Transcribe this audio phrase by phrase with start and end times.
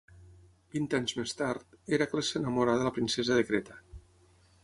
[0.75, 3.77] Vint anys més tard, Hèracles s'enamora de la princesa de Creta.